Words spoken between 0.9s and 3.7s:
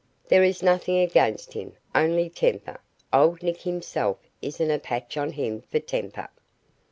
against him, only temper old Nick